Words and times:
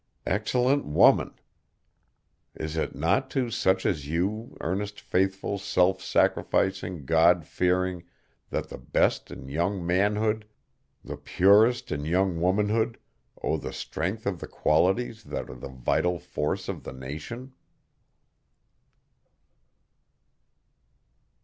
Excellent 0.25 0.83
woman! 0.83 1.31
Is 2.55 2.75
it 2.75 2.95
not 2.95 3.29
to 3.29 3.51
such 3.51 3.85
as 3.85 4.07
you, 4.07 4.57
earnest, 4.59 4.99
faithful, 4.99 5.59
self 5.59 6.01
sacrificing, 6.01 7.05
God 7.05 7.45
fearing, 7.45 8.05
that 8.49 8.69
the 8.69 8.79
best 8.79 9.29
in 9.29 9.47
young 9.47 9.85
manhood, 9.85 10.47
the 11.03 11.17
purest 11.17 11.91
in 11.91 12.03
young 12.03 12.41
womanhood, 12.41 12.97
owe 13.43 13.57
the 13.57 13.73
strength 13.73 14.25
of 14.25 14.39
the 14.39 14.47
qualities 14.47 15.25
that 15.25 15.51
are 15.51 15.55
the 15.55 15.69
vital 15.69 16.17
force 16.17 16.67
of 16.67 16.83
the 16.83 16.93
nation? 16.93 17.53